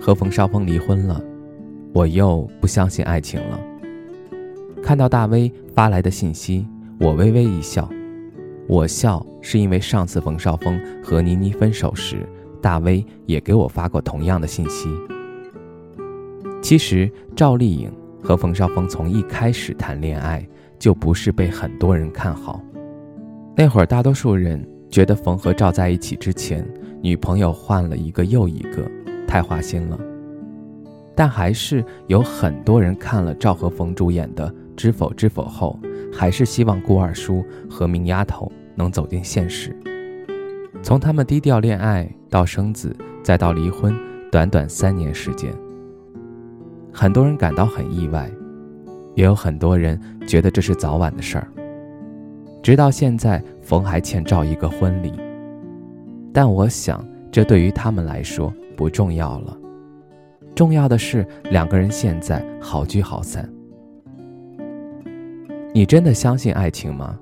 [0.00, 1.22] 和冯绍峰离婚了，
[1.92, 3.60] 我又不相信爱情了。
[4.82, 6.66] 看到大 V 发来的信息，
[6.98, 7.88] 我微微一笑。
[8.66, 12.26] 我笑是因为上次冯绍峰和倪妮分手时，
[12.62, 14.88] 大 V 也给我发过同样的信息。
[16.62, 17.92] 其实赵丽颖
[18.22, 20.46] 和冯绍峰从一开始谈恋爱
[20.78, 22.62] 就不是被很多人看好，
[23.56, 26.66] 那会儿大多数人觉得冯和赵在一起之前，
[27.02, 28.90] 女朋友换了一个又一个。
[29.30, 29.96] 太花心了，
[31.14, 35.78] 但还是有很多人看了赵和冯主演的《知否知否》后，
[36.12, 39.72] 还是希望顾二叔和明丫头能走进现实。
[40.82, 43.94] 从他们低调恋爱到生子，再到离婚，
[44.32, 45.54] 短短三年时间，
[46.92, 48.28] 很多人感到很意外，
[49.14, 51.46] 也有很多人觉得这是早晚的事儿。
[52.64, 55.12] 直到现在，冯还欠赵一个婚礼，
[56.32, 58.52] 但我想，这对于他们来说。
[58.80, 59.54] 不重要了，
[60.54, 63.46] 重要的是两个人现在好聚好散。
[65.74, 67.20] 你真的相信爱情吗？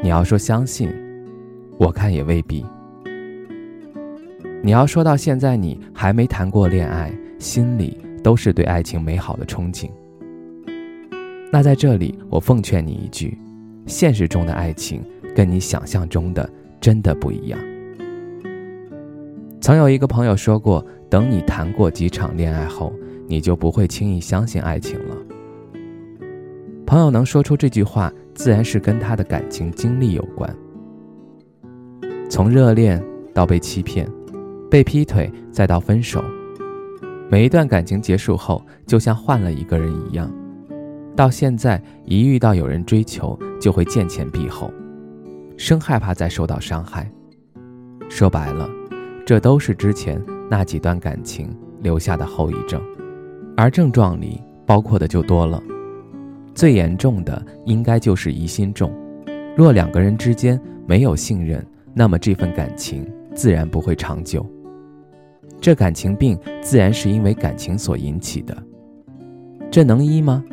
[0.00, 0.88] 你要说相信，
[1.76, 2.64] 我看也未必。
[4.62, 9.90] 你要说到现在你还没谈过恋爱，心里都是对爱情美好的憧憬。
[11.50, 13.36] 那在这里，我奉劝你一句：
[13.86, 15.02] 现实中的爱情
[15.34, 16.48] 跟你想象中的
[16.80, 17.58] 真的不一样。
[19.66, 22.92] 曾有一个朋友说过：“等你谈过几场恋爱后，
[23.26, 25.16] 你就不会轻易相信爱情了。”
[26.86, 30.48] 朋友能说出这句话，自然是跟他的感情经历有关。
[32.30, 34.08] 从热恋到被欺骗、
[34.70, 36.22] 被劈腿，再到分手，
[37.28, 40.32] 每一段感情结束后，就像换了一个人一样。
[41.16, 44.70] 到现在，一遇到有人追求，就会见前避后，
[45.56, 47.10] 生害怕再受到伤害。
[48.08, 48.70] 说白了。
[49.26, 51.50] 这都是之前那几段感情
[51.82, 52.80] 留下的后遗症，
[53.56, 55.60] 而症状里包括的就多了。
[56.54, 58.88] 最严重的应该就是疑心重。
[59.56, 63.04] 若两个人之间没有信任，那么这份感情
[63.34, 64.46] 自然不会长久。
[65.60, 68.56] 这感情病自然是因为感情所引起的。
[69.72, 70.44] 这能医吗？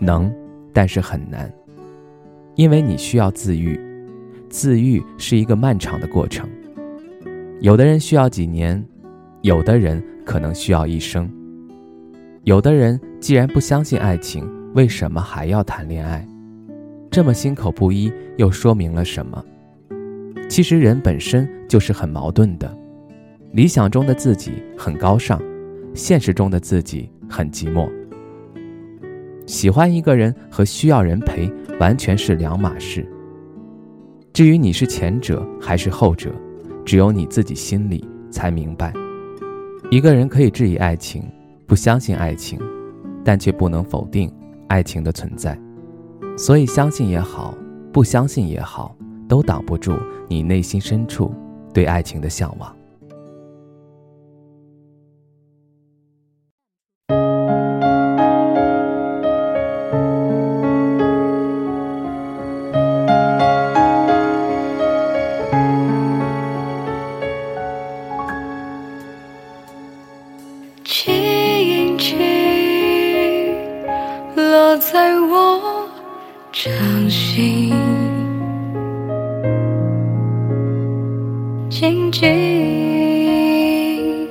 [0.00, 0.32] 能，
[0.72, 1.52] 但是很难，
[2.54, 3.78] 因为你需要自愈。
[4.48, 6.48] 自愈是一个漫长的过程。
[7.62, 8.84] 有的人需要几年，
[9.42, 11.30] 有的人可能需要一生。
[12.42, 16.26] 有的人既然不相信爱情，为什么还要谈恋爱？
[17.08, 19.40] 这么心口不一，又说明了什么？
[20.48, 22.76] 其实人本身就是很矛盾的，
[23.52, 25.40] 理想中的自己很高尚，
[25.94, 27.88] 现实中的自己很寂寞。
[29.46, 31.48] 喜欢一个人和需要人陪，
[31.78, 33.06] 完全是两码事。
[34.32, 36.28] 至于你是前者还是后者？
[36.84, 38.92] 只有你自己心里才明白，
[39.90, 41.22] 一个人可以质疑爱情，
[41.66, 42.58] 不相信爱情，
[43.24, 44.32] 但却不能否定
[44.68, 45.58] 爱情的存在。
[46.36, 47.54] 所以，相信也好，
[47.92, 48.96] 不相信也好，
[49.28, 49.92] 都挡不住
[50.28, 51.32] 你内心深处
[51.72, 52.74] 对爱情的向往。
[74.78, 75.86] 在我
[76.50, 76.72] 掌
[77.10, 77.74] 心，
[81.68, 84.26] 静静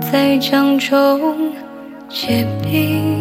[0.00, 1.50] 在掌中
[2.08, 3.17] 结冰，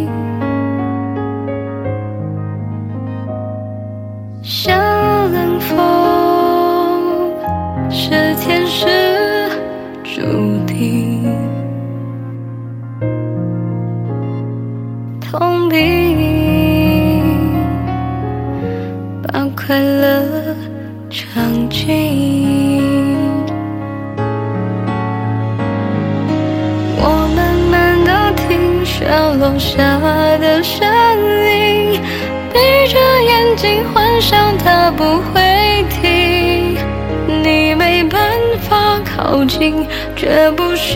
[15.30, 15.78] 痛并
[19.22, 20.56] 把快乐
[21.10, 23.18] 尝尽。
[27.00, 29.06] 我慢慢的听雪
[29.38, 30.00] 落下
[30.38, 30.88] 的声
[31.46, 32.00] 音，
[32.54, 35.04] 闭着眼睛幻想它不
[35.34, 36.78] 会停。
[37.44, 38.22] 你没办
[38.70, 39.86] 法靠近，
[40.16, 40.96] 却不是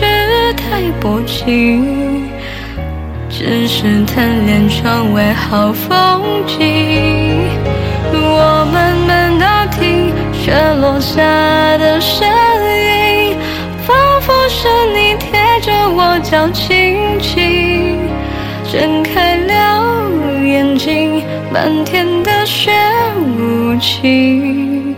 [0.54, 2.21] 太薄情，
[3.42, 7.48] 只是贪恋窗外好风景。
[8.14, 11.20] 我慢慢地听雪落下
[11.76, 13.36] 的声音，
[13.84, 17.98] 仿佛是你贴着我脚轻轻
[18.70, 20.08] 睁开了
[20.44, 21.20] 眼睛，
[21.52, 22.70] 漫天的雪
[23.18, 24.94] 无情，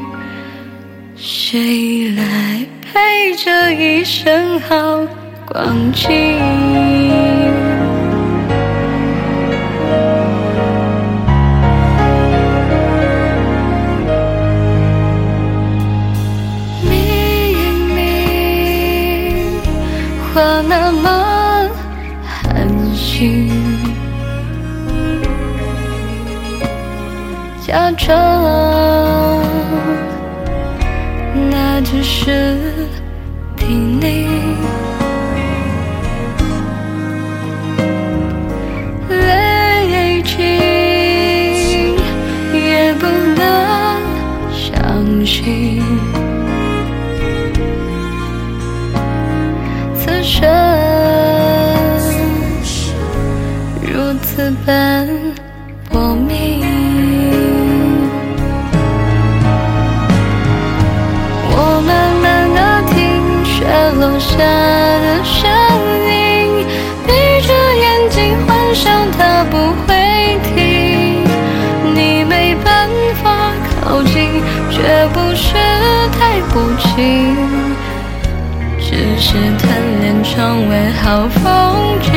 [1.16, 5.00] 谁来陪这一生好
[5.46, 7.33] 光景？
[27.96, 29.40] 假装
[31.50, 32.58] 那只是
[33.56, 34.26] 叮咛，
[39.08, 40.36] 泪尽
[42.52, 43.06] 也不
[43.36, 44.02] 能
[44.52, 45.82] 相信。
[49.96, 50.42] 此生
[53.82, 55.08] 如此般
[81.02, 82.12] 好风景。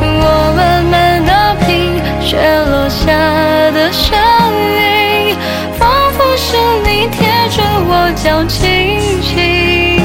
[0.00, 1.30] 我慢慢地
[1.66, 2.36] 品雪
[2.70, 3.12] 落下
[3.72, 4.16] 的声
[4.78, 5.36] 音，
[5.78, 8.60] 仿佛是你贴着我脚轻
[9.22, 10.00] 轻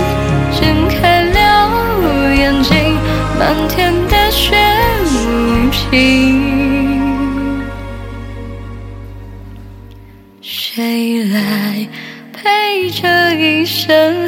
[0.60, 1.36] 睁开了
[2.36, 2.98] 眼睛，
[3.38, 4.58] 漫天的雪
[5.06, 6.47] 无情。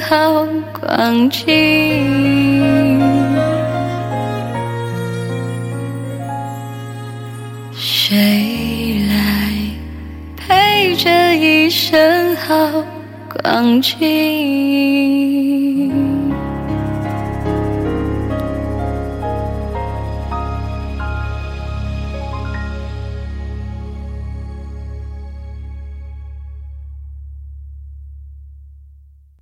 [0.01, 0.45] 好
[0.79, 1.45] 光景？
[7.75, 9.51] 谁来
[10.37, 12.85] 陪这一生好
[13.43, 15.48] 光景？